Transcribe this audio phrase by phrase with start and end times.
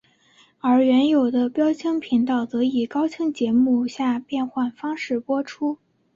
[0.57, 5.77] 而原有的标清频道则以高清节目下变换方式播出。